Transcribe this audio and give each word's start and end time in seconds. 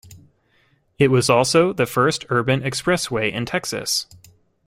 It 0.97 1.09
was 1.09 1.29
also 1.29 1.73
the 1.73 1.85
first 1.85 2.25
urban 2.29 2.61
expressway 2.61 3.31
in 3.31 3.45
Texas. 3.45 4.07